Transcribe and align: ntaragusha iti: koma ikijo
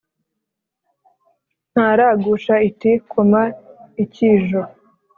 ntaragusha 1.71 2.53
iti: 2.69 2.91
koma 3.11 3.41
ikijo 4.03 4.61